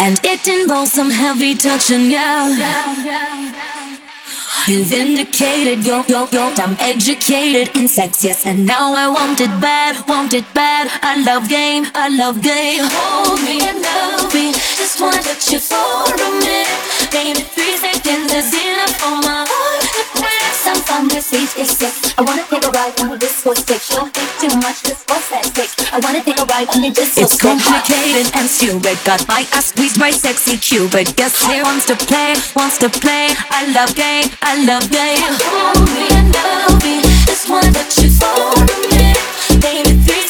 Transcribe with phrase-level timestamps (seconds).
[0.00, 2.48] And it involves some heavy touching, yeah.
[4.66, 9.60] You've vindicated, yo, yo, yo, I'm educated in sex, yes, and now I want it
[9.60, 10.90] bad, want it bad.
[11.02, 12.82] I love game, I love game.
[12.82, 17.12] Hold me and love me, just wanna touch you for a minute.
[17.12, 22.12] Baby, three seconds is enough for my heart some fun, this beat is sick.
[22.18, 23.80] I wanna take a ride on the disco stick.
[23.88, 25.72] Don't think too much, just what's that stick?
[25.88, 29.00] I wanna take a ride on the disco It's complicated and stupid.
[29.08, 31.16] Got my ass squeezed by sexy Cupid.
[31.16, 33.32] Guess who wants to play, wants to play.
[33.48, 35.32] I love game, I love game.
[35.48, 37.00] Hold me and love me.
[37.24, 39.16] Just wanna touch you for a minute.
[39.64, 40.29] Baby, three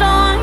[0.00, 0.35] on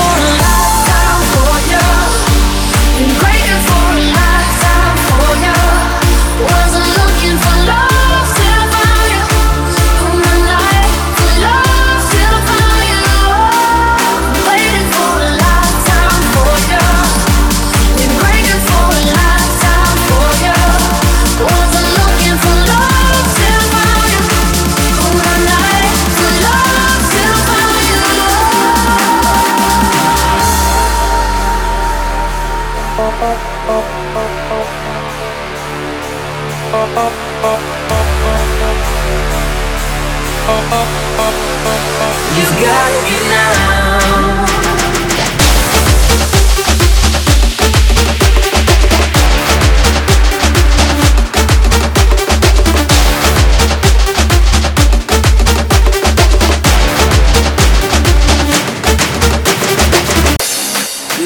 [0.00, 0.59] for life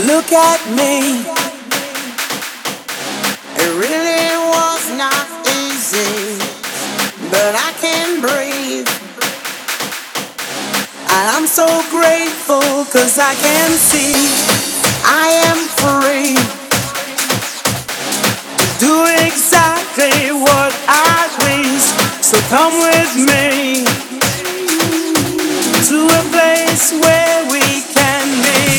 [0.06, 0.60] Look at
[11.54, 14.12] so grateful cause I can see
[15.06, 16.34] I am free
[18.80, 21.86] to do exactly what I please.
[22.26, 23.86] So come with me
[25.86, 27.62] to a place where we
[27.94, 28.74] can be.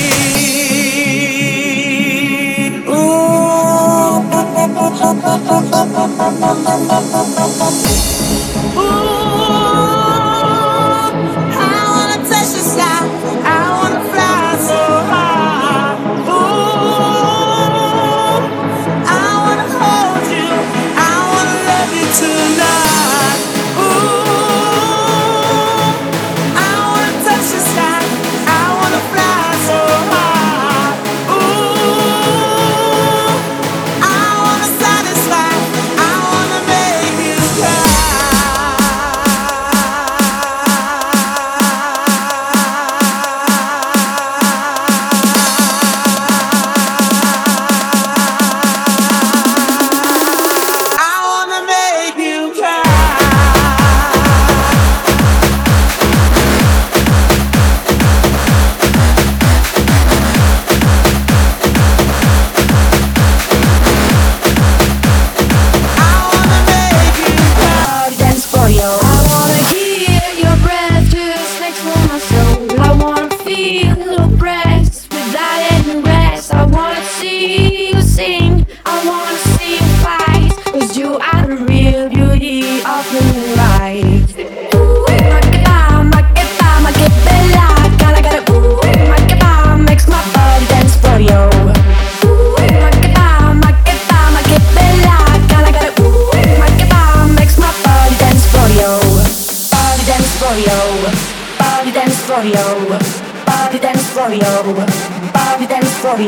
[106.16, 106.28] Bobby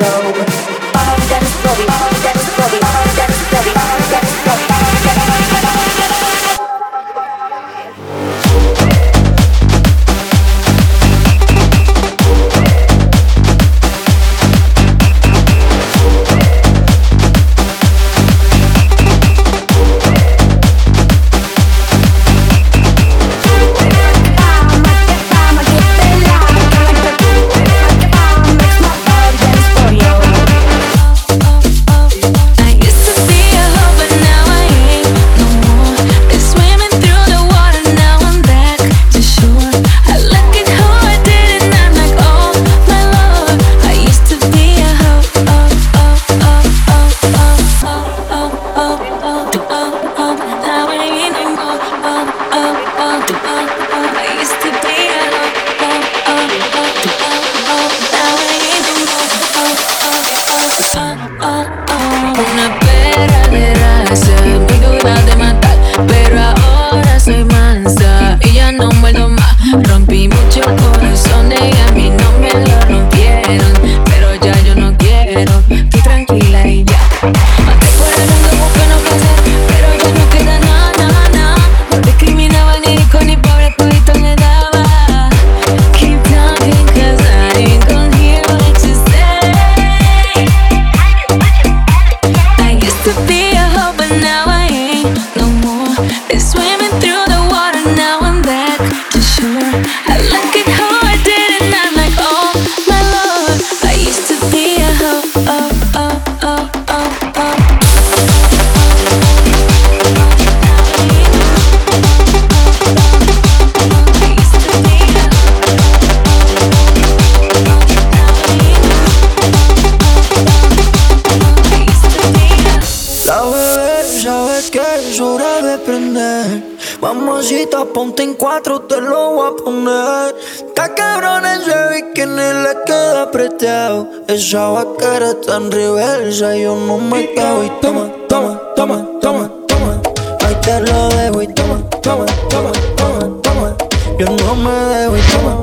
[127.93, 130.35] ponte en cuatro, te lo voy a poner.
[130.55, 134.07] Está cabrón ese que ni le queda apretado.
[134.27, 137.63] Esa vaquera en reversa, yo no me cago.
[137.63, 140.01] Y toma, toma, toma, toma, toma.
[140.45, 143.77] Ahí te lo dejo y toma, toma, toma, toma, toma.
[144.19, 145.56] Yo no me dejo y toma.